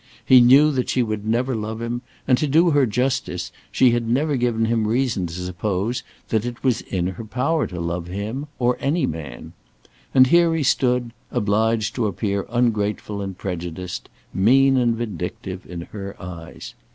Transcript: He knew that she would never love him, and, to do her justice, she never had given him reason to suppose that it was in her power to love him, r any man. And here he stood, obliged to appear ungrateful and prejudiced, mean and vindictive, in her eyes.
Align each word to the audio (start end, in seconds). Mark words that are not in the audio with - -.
He 0.25 0.41
knew 0.41 0.71
that 0.71 0.89
she 0.89 1.03
would 1.03 1.27
never 1.27 1.53
love 1.55 1.79
him, 1.79 2.01
and, 2.27 2.35
to 2.39 2.47
do 2.47 2.71
her 2.71 2.87
justice, 2.87 3.51
she 3.71 3.91
never 3.99 4.31
had 4.31 4.39
given 4.39 4.65
him 4.65 4.87
reason 4.87 5.27
to 5.27 5.33
suppose 5.35 6.01
that 6.29 6.43
it 6.43 6.63
was 6.63 6.81
in 6.81 7.05
her 7.05 7.23
power 7.23 7.67
to 7.67 7.79
love 7.79 8.07
him, 8.07 8.47
r 8.59 8.75
any 8.79 9.05
man. 9.05 9.53
And 10.15 10.25
here 10.25 10.55
he 10.55 10.63
stood, 10.63 11.11
obliged 11.29 11.93
to 11.93 12.07
appear 12.07 12.47
ungrateful 12.49 13.21
and 13.21 13.37
prejudiced, 13.37 14.09
mean 14.33 14.75
and 14.75 14.95
vindictive, 14.95 15.67
in 15.69 15.81
her 15.81 16.19
eyes. 16.19 16.73